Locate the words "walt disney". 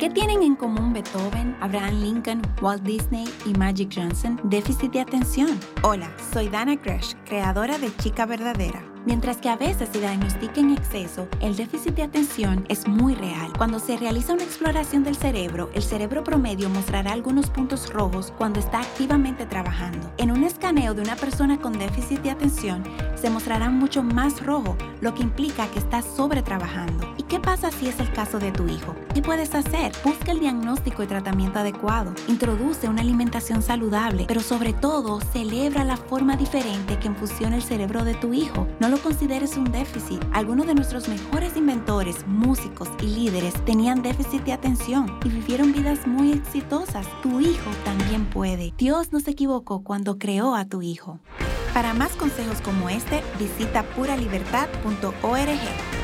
2.62-3.28